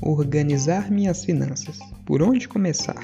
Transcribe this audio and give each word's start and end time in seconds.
Organizar 0.00 0.90
minhas 0.90 1.24
finanças. 1.24 1.78
Por 2.06 2.22
onde 2.22 2.48
começar? 2.48 3.02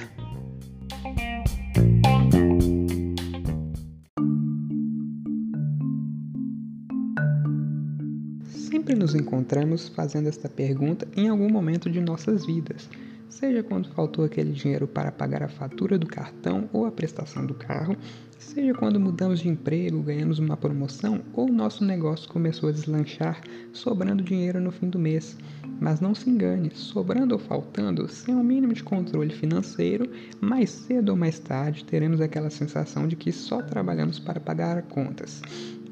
Sempre 8.45 8.95
nos 8.95 9.15
encontramos 9.15 9.89
fazendo 9.89 10.29
esta 10.29 10.49
pergunta 10.49 11.07
em 11.17 11.29
algum 11.29 11.51
momento 11.51 11.91
de 11.91 12.01
nossas 12.01 12.47
vidas, 12.47 12.89
seja 13.29 13.63
quando 13.63 13.89
faltou 13.91 14.25
aquele 14.25 14.53
dinheiro 14.53 14.87
para 14.87 15.13
pagar 15.13 15.43
a 15.43 15.49
fatura 15.49 15.99
do 15.99 16.07
cartão 16.07 16.69
ou 16.73 16.87
a 16.87 16.93
prestação 16.93 17.45
do 17.45 17.55
carro, 17.55 17.97
seja 18.39 18.75
quando 18.75 19.01
mudamos 19.01 19.41
de 19.41 19.49
emprego, 19.49 20.03
ganhamos 20.03 20.39
uma 20.39 20.57
promoção 20.57 21.23
ou 21.33 21.49
nosso 21.49 21.85
negócio 21.85 22.29
começou 22.29 22.69
a 22.69 22.73
deslanchar, 22.73 23.41
sobrando 23.73 24.23
dinheiro 24.23 24.61
no 24.61 24.71
fim 24.71 24.89
do 24.89 24.99
mês. 24.99 25.37
Mas 25.81 26.01
não 26.01 26.15
se 26.15 26.31
engane, 26.31 26.71
sobrando 26.73 27.35
ou 27.35 27.39
faltando, 27.39 28.09
sem 28.09 28.35
um 28.35 28.45
mínimo 28.45 28.73
de 28.73 28.85
controle 28.85 29.35
financeiro, 29.35 30.09
mais 30.41 30.71
cedo 30.71 31.11
ou 31.11 31.17
mais 31.17 31.39
tarde 31.41 31.85
teremos 31.85 32.21
aquela 32.21 32.49
sensação 32.49 33.09
de 33.09 33.17
que 33.17 33.33
só 33.33 33.61
trabalhamos 33.61 34.21
para 34.21 34.39
pagar 34.39 34.83
contas 34.83 35.43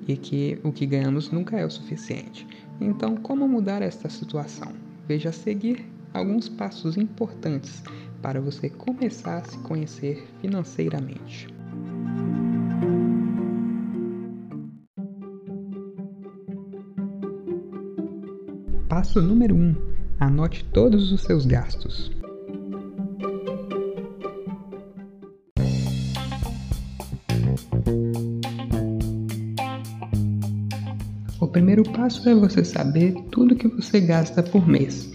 e 0.07 0.17
que 0.17 0.59
o 0.63 0.73
que 0.73 0.87
ganhamos 0.87 1.31
nunca 1.31 1.59
é 1.59 1.67
o 1.67 1.71
suficiente. 1.71 2.47
Então, 2.81 3.17
como 3.17 3.49
mudar 3.49 3.83
esta 3.83 4.09
situação? 4.09 4.73
Veja 5.07 5.31
a 5.31 5.33
seguir 5.33 5.85
alguns 6.13 6.49
passos 6.49 6.97
importantes 6.97 7.83
para 8.21 8.41
você 8.41 8.69
começar 8.69 9.39
a 9.39 9.45
se 9.45 9.59
conhecer 9.59 10.27
financeiramente. 10.41 11.49
Passo 18.89 19.21
número 19.21 19.55
1: 19.55 19.59
um, 19.59 19.75
anote 20.21 20.65
todos 20.73 21.13
os 21.13 21.23
seus 21.23 21.45
gastos. 21.47 22.11
O 31.41 31.49
primeiro 31.49 31.83
passo 31.83 32.29
é 32.29 32.35
você 32.35 32.65
saber 32.65 33.13
tudo 33.31 33.57
que 33.57 33.67
você 33.67 34.01
gasta 34.01 34.43
por 34.43 34.67
mês. 34.69 35.12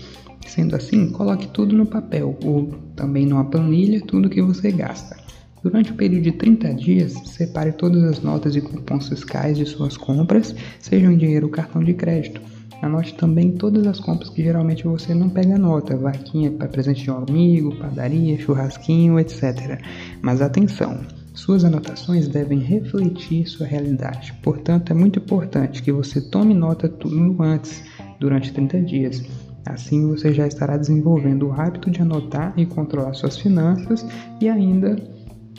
Sendo 0.57 0.75
assim, 0.75 1.11
coloque 1.11 1.47
tudo 1.49 1.77
no 1.77 1.85
papel 1.85 2.35
ou 2.43 2.65
também 2.95 3.27
numa 3.27 3.45
planilha 3.45 4.01
tudo 4.01 4.27
que 4.27 4.41
você 4.41 4.71
gasta. 4.71 5.15
Durante 5.61 5.91
o 5.91 5.93
período 5.93 6.23
de 6.23 6.31
30 6.31 6.73
dias, 6.73 7.13
separe 7.25 7.73
todas 7.73 8.03
as 8.03 8.23
notas 8.23 8.55
e 8.55 8.61
cupons 8.61 9.07
fiscais 9.07 9.55
de 9.55 9.67
suas 9.67 9.95
compras, 9.95 10.55
sejam 10.79 11.11
em 11.11 11.17
dinheiro 11.17 11.45
ou 11.45 11.51
cartão 11.51 11.83
de 11.83 11.93
crédito. 11.93 12.41
Anote 12.81 13.13
também 13.13 13.51
todas 13.51 13.85
as 13.85 13.99
compras 13.99 14.31
que 14.31 14.41
geralmente 14.41 14.83
você 14.83 15.13
não 15.13 15.29
pega 15.29 15.59
nota, 15.59 15.95
vaquinha 15.95 16.49
para 16.49 16.67
presente 16.67 17.03
de 17.03 17.11
um 17.11 17.17
amigo, 17.17 17.75
padaria, 17.75 18.39
churrasquinho, 18.39 19.19
etc. 19.19 19.79
Mas 20.23 20.41
atenção, 20.41 21.01
suas 21.35 21.65
anotações 21.65 22.27
devem 22.27 22.57
refletir 22.57 23.47
sua 23.47 23.67
realidade. 23.67 24.33
Portanto, 24.41 24.89
é 24.89 24.95
muito 24.95 25.19
importante 25.19 25.83
que 25.83 25.91
você 25.91 26.19
tome 26.19 26.55
nota 26.55 26.89
tudo 26.89 27.43
antes, 27.43 27.83
durante 28.19 28.51
30 28.51 28.81
dias. 28.81 29.23
Assim 29.73 30.07
você 30.07 30.33
já 30.33 30.47
estará 30.47 30.77
desenvolvendo 30.77 31.47
o 31.47 31.53
hábito 31.53 31.89
de 31.89 32.01
anotar 32.01 32.53
e 32.57 32.65
controlar 32.65 33.13
suas 33.13 33.37
finanças 33.37 34.05
e 34.41 34.49
ainda 34.49 34.95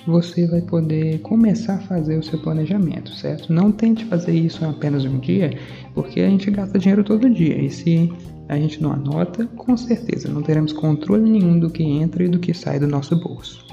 você 0.06 0.46
vai 0.46 0.62
poder 0.62 1.18
começar 1.20 1.74
a 1.74 1.80
fazer 1.80 2.16
o 2.18 2.22
seu 2.22 2.38
planejamento, 2.38 3.10
certo? 3.14 3.52
Não 3.52 3.70
tente 3.70 4.04
fazer 4.06 4.32
isso 4.32 4.64
em 4.64 4.68
apenas 4.68 5.04
um 5.04 5.18
dia, 5.18 5.50
porque 5.94 6.20
a 6.20 6.28
gente 6.28 6.50
gasta 6.50 6.78
dinheiro 6.78 7.04
todo 7.04 7.28
dia 7.28 7.60
e 7.60 7.68
se 7.70 8.10
a 8.48 8.56
gente 8.56 8.82
não 8.82 8.92
anota, 8.92 9.46
com 9.46 9.76
certeza 9.76 10.28
não 10.28 10.42
teremos 10.42 10.72
controle 10.72 11.28
nenhum 11.28 11.58
do 11.58 11.68
que 11.68 11.82
entra 11.82 12.24
e 12.24 12.28
do 12.28 12.38
que 12.38 12.54
sai 12.54 12.78
do 12.78 12.86
nosso 12.86 13.14
bolso. 13.16 13.67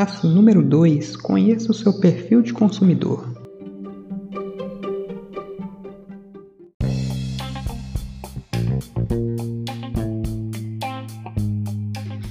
Passo 0.00 0.28
número 0.28 0.62
2: 0.62 1.16
conheça 1.16 1.72
o 1.72 1.74
seu 1.74 1.92
perfil 1.92 2.40
de 2.40 2.52
consumidor. 2.52 3.34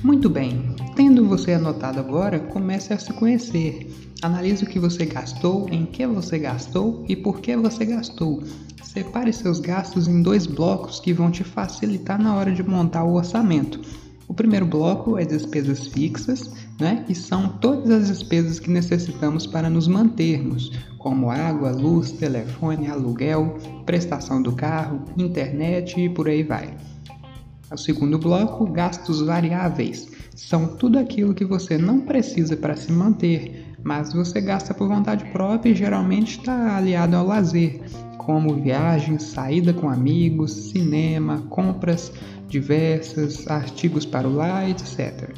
Muito 0.01 0.29
bem, 0.29 0.73
tendo 0.95 1.27
você 1.27 1.51
anotado 1.51 1.99
agora, 1.99 2.39
comece 2.39 2.93
a 2.93 2.97
se 2.97 3.11
conhecer. 3.11 3.93
Analise 4.21 4.63
o 4.63 4.67
que 4.67 4.79
você 4.79 5.05
gastou, 5.05 5.67
em 5.69 5.85
que 5.85 6.07
você 6.07 6.39
gastou 6.39 7.03
e 7.09 7.17
por 7.17 7.41
que 7.41 7.57
você 7.57 7.83
gastou. 7.83 8.43
Separe 8.81 9.33
seus 9.33 9.59
gastos 9.59 10.07
em 10.07 10.21
dois 10.21 10.47
blocos 10.47 11.01
que 11.01 11.11
vão 11.11 11.29
te 11.29 11.43
facilitar 11.43 12.17
na 12.17 12.33
hora 12.33 12.53
de 12.53 12.63
montar 12.63 13.03
o 13.03 13.15
orçamento. 13.15 14.06
O 14.27 14.33
primeiro 14.33 14.65
bloco 14.65 15.17
é 15.17 15.23
despesas 15.23 15.87
fixas, 15.87 16.51
né? 16.79 17.03
que 17.07 17.15
são 17.15 17.47
todas 17.47 17.89
as 17.89 18.07
despesas 18.09 18.59
que 18.59 18.69
necessitamos 18.69 19.47
para 19.47 19.69
nos 19.69 19.87
mantermos, 19.87 20.71
como 20.97 21.31
água, 21.31 21.71
luz, 21.71 22.11
telefone, 22.11 22.87
aluguel, 22.87 23.57
prestação 23.85 24.41
do 24.41 24.51
carro, 24.51 25.01
internet 25.17 25.99
e 25.99 26.09
por 26.09 26.27
aí 26.27 26.43
vai. 26.43 26.75
O 27.71 27.77
segundo 27.77 28.19
bloco, 28.19 28.65
gastos 28.65 29.21
variáveis, 29.21 30.09
são 30.35 30.67
tudo 30.75 30.99
aquilo 30.99 31.33
que 31.33 31.45
você 31.45 31.77
não 31.77 32.01
precisa 32.01 32.55
para 32.57 32.75
se 32.75 32.91
manter, 32.91 33.75
mas 33.81 34.13
você 34.13 34.41
gasta 34.41 34.73
por 34.73 34.89
vontade 34.89 35.23
própria 35.31 35.71
e 35.71 35.75
geralmente 35.75 36.39
está 36.39 36.75
aliado 36.77 37.15
ao 37.15 37.25
lazer, 37.25 37.81
como 38.17 38.55
viagens, 38.55 39.23
saída 39.23 39.73
com 39.73 39.89
amigos, 39.89 40.71
cinema, 40.71 41.43
compras 41.49 42.11
diversas, 42.47 43.47
artigos 43.47 44.05
para 44.05 44.27
o 44.27 44.35
lar, 44.35 44.69
etc. 44.69 45.29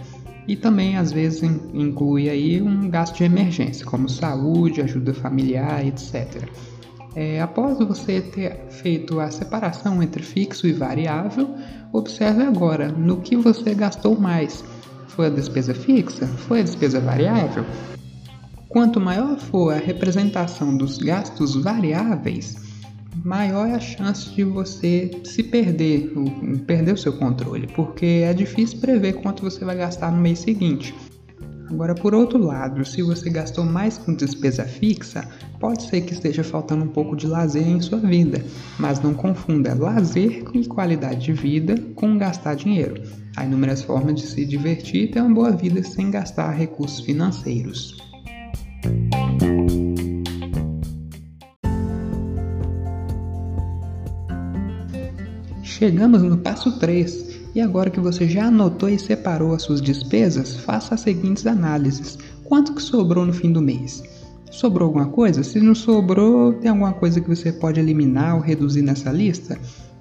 E 0.48 0.56
também 0.56 0.98
às 0.98 1.12
vezes 1.12 1.44
inclui 1.74 2.30
aí 2.30 2.62
um 2.62 2.90
gasto 2.90 3.18
de 3.18 3.24
emergência, 3.24 3.86
como 3.86 4.10
saúde, 4.10 4.82
ajuda 4.82 5.14
familiar, 5.14 5.86
etc. 5.86 6.50
É, 7.16 7.42
após 7.42 7.78
você 7.80 8.22
ter 8.22 8.66
feito 8.70 9.20
a 9.20 9.32
separação 9.32 10.02
entre 10.02 10.24
fixo 10.24 10.68
e 10.68 10.74
variável, 10.74 11.56
observe 11.92 12.44
agora 12.44 12.90
no 12.92 13.22
que 13.22 13.36
você 13.36 13.74
gastou 13.74 14.20
mais. 14.20 14.64
Foi 15.08 15.28
a 15.28 15.30
despesa 15.30 15.74
fixa? 15.74 16.28
Foi 16.28 16.62
a 16.62 16.64
despesa 16.64 17.00
variável? 17.00 17.66
Quanto 18.70 19.00
maior 19.00 19.38
for 19.38 19.74
a 19.74 19.78
representação 19.78 20.78
dos 20.78 21.00
gastos 21.00 21.56
variáveis, 21.56 22.69
maior 23.24 23.68
é 23.68 23.76
a 23.76 23.80
chance 23.80 24.30
de 24.30 24.44
você 24.44 25.12
se 25.24 25.44
perder, 25.44 26.12
perder 26.66 26.94
o 26.94 26.98
seu 26.98 27.14
controle, 27.14 27.68
porque 27.68 28.24
é 28.24 28.34
difícil 28.34 28.80
prever 28.80 29.14
quanto 29.14 29.44
você 29.44 29.64
vai 29.64 29.76
gastar 29.76 30.12
no 30.12 30.22
mês 30.22 30.40
seguinte. 30.40 30.94
Agora, 31.70 31.94
por 31.94 32.16
outro 32.16 32.40
lado, 32.40 32.84
se 32.84 33.02
você 33.04 33.30
gastou 33.30 33.64
mais 33.64 33.98
com 33.98 34.14
despesa 34.14 34.64
fixa, 34.66 35.30
pode 35.60 35.84
ser 35.84 36.02
que 36.02 36.14
esteja 36.14 36.44
faltando 36.44 36.84
um 36.84 36.88
pouco 36.88 37.16
de 37.16 37.28
lazer 37.28 37.68
em 37.68 37.80
sua 37.80 38.00
vida, 38.00 38.44
mas 38.80 39.00
não 39.00 39.14
confunda 39.14 39.76
lazer 39.76 40.44
e 40.54 40.66
qualidade 40.66 41.26
de 41.26 41.34
vida 41.34 41.76
com 41.94 42.18
gastar 42.18 42.56
dinheiro. 42.56 43.04
Há 43.36 43.46
inúmeras 43.46 43.84
formas 43.84 44.16
de 44.16 44.24
se 44.24 44.46
divertir 44.46 45.04
e 45.04 45.08
ter 45.08 45.22
uma 45.22 45.34
boa 45.34 45.52
vida 45.52 45.84
sem 45.84 46.10
gastar 46.10 46.50
recursos 46.52 47.02
financeiros. 47.02 47.96
Chegamos 55.80 56.22
no 56.22 56.38
passo 56.38 56.78
3 56.78 57.40
e 57.56 57.62
agora 57.62 57.90
que 57.90 58.02
você 58.02 58.28
já 58.28 58.48
anotou 58.48 58.90
e 58.90 59.00
separou 59.00 59.54
as 59.54 59.62
suas 59.62 59.82
despesas, 59.82 60.58
faça 60.58 60.94
as 60.94 61.00
seguintes 61.00 61.48
análises. 61.48 62.18
Quanto 62.44 62.74
que 62.74 62.82
sobrou 62.82 63.26
no 63.26 63.32
fim 63.32 63.54
do 63.54 63.62
mês? 63.62 64.04
Sobrou 64.52 64.88
alguma 64.88 65.08
coisa? 65.08 65.42
Se 65.42 65.58
não 65.62 65.74
sobrou, 65.74 66.52
tem 66.52 66.70
alguma 66.70 66.92
coisa 66.92 67.22
que 67.22 67.30
você 67.30 67.54
pode 67.54 67.80
eliminar 67.80 68.36
ou 68.36 68.42
reduzir 68.42 68.82
nessa 68.82 69.10
lista? 69.10 69.58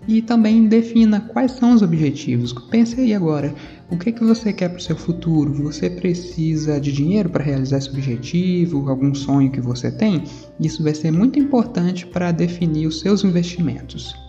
E 0.08 0.20
também 0.20 0.66
defina 0.66 1.20
quais 1.20 1.52
são 1.52 1.72
os 1.72 1.80
objetivos. 1.80 2.52
Pense 2.52 3.00
aí 3.00 3.14
agora, 3.14 3.54
o 3.88 3.96
que, 3.96 4.10
que 4.10 4.24
você 4.24 4.52
quer 4.52 4.70
para 4.70 4.78
o 4.78 4.82
seu 4.82 4.96
futuro? 4.96 5.52
Você 5.62 5.88
precisa 5.88 6.80
de 6.80 6.90
dinheiro 6.90 7.30
para 7.30 7.44
realizar 7.44 7.78
esse 7.78 7.90
objetivo, 7.90 8.90
algum 8.90 9.14
sonho 9.14 9.52
que 9.52 9.60
você 9.60 9.92
tem? 9.92 10.24
Isso 10.58 10.82
vai 10.82 10.92
ser 10.92 11.12
muito 11.12 11.38
importante 11.38 12.04
para 12.04 12.32
definir 12.32 12.88
os 12.88 12.98
seus 12.98 13.22
investimentos. 13.22 14.26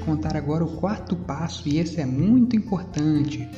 Contar 0.00 0.36
agora 0.36 0.64
o 0.64 0.76
quarto 0.76 1.14
passo, 1.16 1.68
e 1.68 1.78
esse 1.78 2.00
é 2.00 2.06
muito 2.06 2.56
importante: 2.56 3.48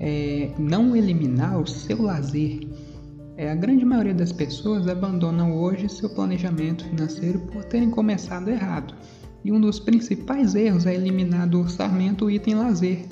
é 0.00 0.50
não 0.58 0.96
eliminar 0.96 1.60
o 1.60 1.66
seu 1.66 2.02
lazer. 2.02 2.60
É, 3.36 3.50
a 3.50 3.54
grande 3.54 3.84
maioria 3.84 4.14
das 4.14 4.30
pessoas 4.30 4.86
abandonam 4.86 5.56
hoje 5.56 5.88
seu 5.88 6.10
planejamento 6.10 6.84
financeiro 6.84 7.38
por 7.40 7.64
terem 7.64 7.90
começado 7.90 8.48
errado. 8.48 8.94
E 9.44 9.50
um 9.50 9.60
dos 9.60 9.80
principais 9.80 10.54
erros 10.54 10.86
é 10.86 10.94
eliminar 10.94 11.48
do 11.48 11.60
orçamento 11.60 12.26
o 12.26 12.30
item 12.30 12.54
lazer. 12.54 13.06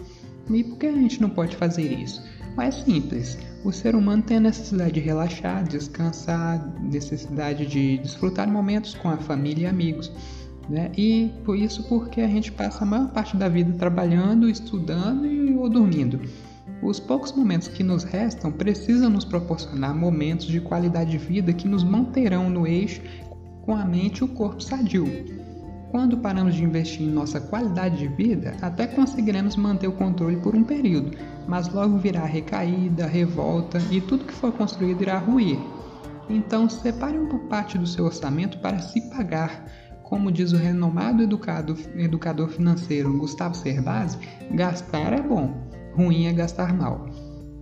E 0.48 0.64
por 0.64 0.78
que 0.78 0.86
a 0.86 0.92
gente 0.92 1.20
não 1.20 1.30
pode 1.30 1.56
fazer 1.56 1.92
isso? 1.92 2.22
É 2.58 2.70
simples. 2.70 3.38
O 3.64 3.72
ser 3.72 3.94
humano 3.94 4.22
tem 4.22 4.36
a 4.36 4.40
necessidade 4.40 4.92
de 4.92 5.00
relaxar, 5.00 5.64
descansar, 5.64 6.74
necessidade 6.80 7.66
de 7.66 7.98
desfrutar 7.98 8.50
momentos 8.50 8.94
com 8.94 9.08
a 9.08 9.16
família 9.16 9.64
e 9.64 9.66
amigos. 9.66 10.12
Né? 10.70 10.92
E 10.96 11.32
por 11.44 11.58
isso 11.58 11.82
porque 11.88 12.20
a 12.20 12.28
gente 12.28 12.52
passa 12.52 12.84
a 12.84 12.86
maior 12.86 13.08
parte 13.08 13.36
da 13.36 13.48
vida 13.48 13.72
trabalhando, 13.76 14.48
estudando 14.48 15.26
e, 15.26 15.52
ou 15.56 15.68
dormindo. 15.68 16.20
Os 16.80 17.00
poucos 17.00 17.32
momentos 17.32 17.66
que 17.66 17.82
nos 17.82 18.04
restam 18.04 18.52
precisam 18.52 19.10
nos 19.10 19.24
proporcionar 19.24 19.94
momentos 19.94 20.46
de 20.46 20.60
qualidade 20.60 21.10
de 21.10 21.18
vida 21.18 21.52
que 21.52 21.66
nos 21.66 21.82
manterão 21.82 22.48
no 22.48 22.68
eixo 22.68 23.02
com 23.62 23.74
a 23.74 23.84
mente 23.84 24.18
e 24.18 24.24
o 24.24 24.28
corpo 24.28 24.62
sadio. 24.62 25.06
Quando 25.90 26.18
paramos 26.18 26.54
de 26.54 26.62
investir 26.62 27.02
em 27.02 27.10
nossa 27.10 27.40
qualidade 27.40 27.98
de 27.98 28.06
vida, 28.06 28.54
até 28.62 28.86
conseguiremos 28.86 29.56
manter 29.56 29.88
o 29.88 29.92
controle 29.92 30.36
por 30.36 30.54
um 30.54 30.62
período, 30.62 31.18
mas 31.48 31.68
logo 31.68 31.98
virá 31.98 32.24
recaída, 32.24 33.06
revolta 33.06 33.78
e 33.90 34.00
tudo 34.00 34.24
que 34.24 34.32
for 34.32 34.52
construído 34.52 35.02
irá 35.02 35.18
ruir. 35.18 35.58
Então, 36.28 36.68
separe 36.70 37.18
uma 37.18 37.40
parte 37.40 37.76
do 37.76 37.88
seu 37.88 38.04
orçamento 38.04 38.58
para 38.60 38.78
se 38.78 39.00
pagar. 39.10 39.66
Como 40.10 40.32
diz 40.32 40.52
o 40.52 40.56
renomado 40.56 41.22
educado, 41.22 41.76
educador 41.94 42.48
financeiro 42.48 43.16
Gustavo 43.16 43.54
Cerbasi, 43.54 44.18
gastar 44.50 45.12
é 45.12 45.22
bom, 45.22 45.54
ruim 45.94 46.26
é 46.26 46.32
gastar 46.32 46.74
mal. 46.74 47.08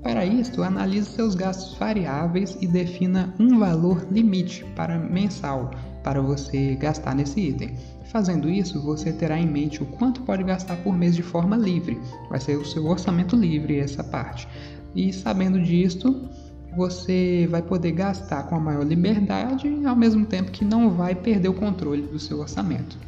Para 0.03 0.25
isso, 0.25 0.63
analise 0.63 1.11
seus 1.11 1.35
gastos 1.35 1.77
variáveis 1.77 2.57
e 2.63 2.67
defina 2.67 3.35
um 3.39 3.59
valor 3.59 4.09
limite 4.11 4.65
para 4.75 4.99
mensal 4.99 5.73
para 6.03 6.23
você 6.23 6.75
gastar 6.77 7.15
nesse 7.15 7.39
item. 7.39 7.75
Fazendo 8.11 8.49
isso, 8.49 8.83
você 8.83 9.13
terá 9.13 9.39
em 9.39 9.47
mente 9.47 9.83
o 9.83 9.87
quanto 9.87 10.23
pode 10.23 10.43
gastar 10.43 10.77
por 10.77 10.97
mês 10.97 11.15
de 11.15 11.23
forma 11.23 11.55
livre. 11.55 12.01
Vai 12.31 12.41
ser 12.41 12.57
o 12.57 12.65
seu 12.65 12.87
orçamento 12.87 13.37
livre 13.37 13.79
essa 13.79 14.03
parte. 14.03 14.49
E 14.95 15.13
sabendo 15.13 15.61
disto, 15.61 16.27
você 16.77 17.47
vai 17.51 17.63
poder 17.63 17.93
gastar 17.93 18.45
com 18.45 18.55
a 18.55 18.61
maior 18.61 18.85
liberdade, 18.85 19.69
ao 19.85 19.97
mesmo 19.97 20.25
tempo 20.27 20.51
que 20.51 20.65
não 20.65 20.91
vai 20.91 21.15
perder 21.15 21.49
o 21.49 21.55
controle 21.55 22.03
do 22.03 22.19
seu 22.19 22.41
orçamento. 22.41 22.99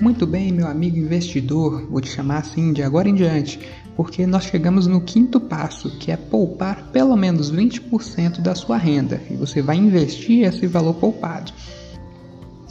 Muito 0.00 0.26
bem, 0.26 0.52
meu 0.52 0.68
amigo 0.68 0.96
investidor, 0.96 1.86
vou 1.90 2.00
te 2.00 2.08
chamar 2.08 2.38
assim 2.38 2.72
de 2.72 2.82
agora 2.84 3.08
em 3.08 3.14
diante, 3.14 3.58
porque 3.96 4.26
nós 4.28 4.44
chegamos 4.44 4.86
no 4.86 5.00
quinto 5.00 5.40
passo, 5.40 5.90
que 5.98 6.12
é 6.12 6.16
poupar 6.16 6.84
pelo 6.92 7.16
menos 7.16 7.52
20% 7.52 8.40
da 8.40 8.54
sua 8.54 8.76
renda, 8.76 9.20
e 9.28 9.34
você 9.34 9.60
vai 9.60 9.76
investir 9.76 10.46
esse 10.46 10.68
valor 10.68 10.94
poupado. 10.94 11.52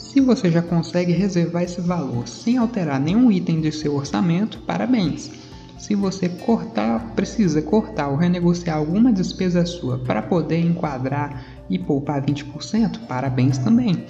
Se 0.08 0.22
você 0.22 0.50
já 0.50 0.62
consegue 0.62 1.12
reservar 1.12 1.64
esse 1.64 1.82
valor 1.82 2.28
sem 2.30 2.58
alterar 2.58 2.98
nenhum 2.98 3.30
item 3.30 3.60
de 3.60 3.74
seu 3.74 3.94
orçamento, 3.94 4.60
parabéns. 4.62 5.30
Se 5.78 5.96
você 5.96 6.30
cortar, 6.30 7.14
precisa 7.14 7.62
cortar 7.62 8.08
ou 8.08 8.16
renegociar 8.16 8.78
alguma 8.78 9.12
despesa 9.12 9.66
sua 9.66 10.00
para 10.00 10.22
poder 10.22 10.60
enquadrar 10.60 11.46
e 11.70 11.78
poupar 11.78 12.26
20%, 12.26 13.00
parabéns 13.06 13.58
também. 13.58 14.06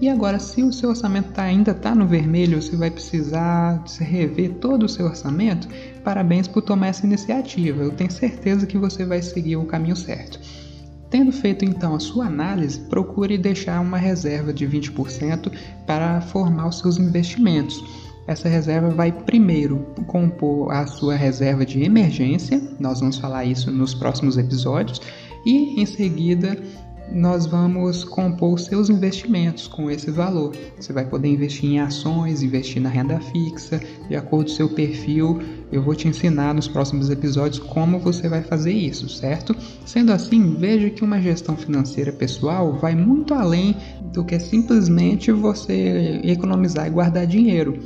E 0.00 0.08
agora, 0.08 0.38
se 0.38 0.62
o 0.62 0.72
seu 0.72 0.90
orçamento 0.90 1.32
tá, 1.32 1.42
ainda 1.42 1.72
está 1.72 1.96
no 1.96 2.06
vermelho, 2.06 2.62
você 2.62 2.76
vai 2.76 2.90
precisar 2.90 3.84
rever 3.98 4.54
todo 4.54 4.84
o 4.84 4.88
seu 4.88 5.04
orçamento, 5.04 5.68
parabéns 6.04 6.46
por 6.46 6.62
tomar 6.62 6.86
essa 6.86 7.04
iniciativa. 7.04 7.82
Eu 7.82 7.90
tenho 7.90 8.10
certeza 8.10 8.66
que 8.66 8.78
você 8.78 9.04
vai 9.04 9.20
seguir 9.20 9.56
o 9.56 9.66
caminho 9.66 9.96
certo. 9.96 10.38
Tendo 11.10 11.32
feito 11.32 11.64
então 11.64 11.94
a 11.94 12.00
sua 12.00 12.26
análise, 12.26 12.78
procure 12.78 13.36
deixar 13.36 13.80
uma 13.80 13.98
reserva 13.98 14.52
de 14.52 14.66
20% 14.66 15.52
para 15.84 16.20
formar 16.20 16.68
os 16.68 16.78
seus 16.78 16.98
investimentos. 16.98 17.82
Essa 18.28 18.48
reserva 18.48 18.90
vai 18.90 19.10
primeiro 19.10 19.78
compor 20.06 20.70
a 20.70 20.86
sua 20.86 21.16
reserva 21.16 21.66
de 21.66 21.82
emergência, 21.82 22.62
nós 22.78 23.00
vamos 23.00 23.18
falar 23.18 23.44
isso 23.44 23.72
nos 23.72 23.92
próximos 23.92 24.38
episódios, 24.38 25.00
e 25.44 25.80
em 25.80 25.86
seguida 25.86 26.56
nós 27.12 27.46
vamos 27.46 28.04
compor 28.04 28.58
seus 28.58 28.88
investimentos 28.88 29.66
com 29.66 29.90
esse 29.90 30.10
valor. 30.10 30.54
Você 30.78 30.92
vai 30.92 31.04
poder 31.04 31.28
investir 31.28 31.70
em 31.70 31.80
ações, 31.80 32.42
investir 32.42 32.80
na 32.80 32.88
renda 32.88 33.20
fixa, 33.20 33.80
de 34.08 34.16
acordo 34.16 34.46
com 34.46 34.52
o 34.52 34.56
seu 34.56 34.68
perfil. 34.68 35.40
Eu 35.72 35.82
vou 35.82 35.94
te 35.94 36.08
ensinar 36.08 36.54
nos 36.54 36.68
próximos 36.68 37.10
episódios 37.10 37.58
como 37.58 37.98
você 37.98 38.28
vai 38.28 38.42
fazer 38.42 38.72
isso, 38.72 39.08
certo? 39.08 39.54
Sendo 39.84 40.12
assim, 40.12 40.54
veja 40.54 40.90
que 40.90 41.04
uma 41.04 41.20
gestão 41.20 41.56
financeira 41.56 42.12
pessoal 42.12 42.74
vai 42.74 42.94
muito 42.94 43.34
além 43.34 43.76
do 44.12 44.24
que 44.24 44.38
simplesmente 44.38 45.30
você 45.32 46.20
economizar 46.24 46.86
e 46.86 46.90
guardar 46.90 47.26
dinheiro. 47.26 47.78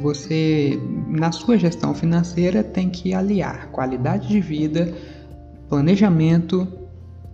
Você, 0.00 0.80
na 1.08 1.30
sua 1.30 1.56
gestão 1.56 1.94
financeira, 1.94 2.62
tem 2.64 2.90
que 2.90 3.14
aliar 3.14 3.68
qualidade 3.70 4.28
de 4.28 4.40
vida, 4.40 4.92
planejamento 5.68 6.85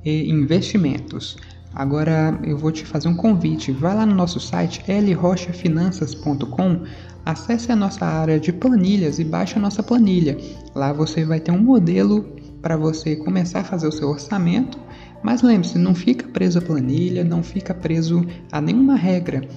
e 0.04 0.30
investimentos. 0.30 1.36
Agora 1.74 2.38
eu 2.44 2.58
vou 2.58 2.70
te 2.70 2.84
fazer 2.84 3.08
um 3.08 3.16
convite. 3.16 3.72
Vai 3.72 3.94
lá 3.94 4.04
no 4.04 4.14
nosso 4.14 4.38
site 4.38 4.82
lrochafinanças.com, 4.88 6.82
acesse 7.24 7.72
a 7.72 7.76
nossa 7.76 8.04
área 8.04 8.38
de 8.38 8.52
planilhas 8.52 9.18
e 9.18 9.24
baixe 9.24 9.56
a 9.58 9.60
nossa 9.60 9.82
planilha. 9.82 10.36
Lá 10.74 10.92
você 10.92 11.24
vai 11.24 11.40
ter 11.40 11.50
um 11.50 11.62
modelo 11.62 12.24
para 12.60 12.76
você 12.76 13.16
começar 13.16 13.60
a 13.60 13.64
fazer 13.64 13.88
o 13.88 13.92
seu 13.92 14.08
orçamento. 14.08 14.78
Mas 15.22 15.40
lembre-se, 15.40 15.78
não 15.78 15.94
fica 15.94 16.26
preso 16.28 16.58
à 16.58 16.62
planilha, 16.62 17.24
não 17.24 17.42
fica 17.42 17.72
preso 17.72 18.26
a 18.50 18.60
nenhuma 18.60 18.96
regra. 18.96 19.48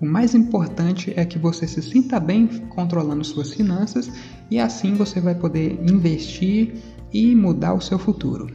O 0.00 0.06
mais 0.06 0.34
importante 0.34 1.12
é 1.14 1.26
que 1.26 1.38
você 1.38 1.66
se 1.66 1.82
sinta 1.82 2.18
bem 2.18 2.46
controlando 2.70 3.22
suas 3.22 3.52
finanças 3.52 4.10
e 4.50 4.58
assim 4.58 4.94
você 4.94 5.20
vai 5.20 5.34
poder 5.34 5.78
investir 5.86 6.74
e 7.12 7.34
mudar 7.34 7.74
o 7.74 7.82
seu 7.82 7.98
futuro. 7.98 8.50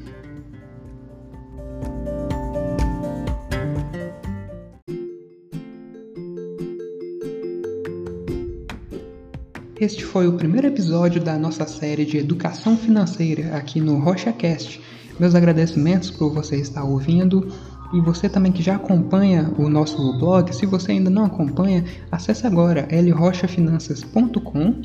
Este 9.77 10.05
foi 10.05 10.25
o 10.25 10.37
primeiro 10.37 10.67
episódio 10.67 11.21
da 11.21 11.37
nossa 11.37 11.67
série 11.67 12.05
de 12.05 12.17
educação 12.17 12.77
financeira 12.77 13.57
aqui 13.57 13.81
no 13.81 13.99
RochaCast. 13.99 14.81
Meus 15.19 15.35
agradecimentos 15.35 16.09
por 16.09 16.31
você 16.33 16.55
estar 16.55 16.85
ouvindo 16.85 17.51
e 17.93 17.99
você 17.99 18.29
também 18.29 18.53
que 18.53 18.63
já 18.63 18.77
acompanha 18.77 19.51
o 19.57 19.67
nosso 19.67 20.17
blog, 20.17 20.55
se 20.55 20.65
você 20.65 20.93
ainda 20.93 21.09
não 21.09 21.25
acompanha, 21.25 21.83
acesse 22.09 22.47
agora 22.47 22.87
lrochafinanças.com 22.89 24.81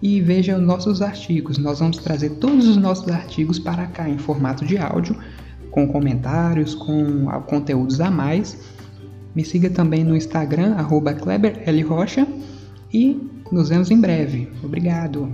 e 0.00 0.20
veja 0.20 0.56
os 0.56 0.62
nossos 0.62 1.02
artigos. 1.02 1.58
Nós 1.58 1.80
vamos 1.80 1.96
trazer 1.96 2.30
todos 2.36 2.68
os 2.68 2.76
nossos 2.76 3.08
artigos 3.08 3.58
para 3.58 3.86
cá 3.86 4.08
em 4.08 4.16
formato 4.16 4.64
de 4.64 4.78
áudio, 4.78 5.16
com 5.72 5.88
comentários, 5.88 6.72
com 6.72 7.26
conteúdos 7.48 8.00
a 8.00 8.08
mais. 8.08 8.56
Me 9.34 9.44
siga 9.44 9.68
também 9.70 10.04
no 10.04 10.16
Instagram, 10.16 10.76
arroba 10.76 11.14
KleberLRocha, 11.14 12.28
e 12.92 13.39
nos 13.50 13.68
vemos 13.68 13.90
em 13.90 14.00
breve. 14.00 14.48
Obrigado. 14.62 15.28